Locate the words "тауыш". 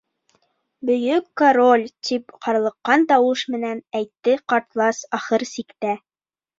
3.13-3.47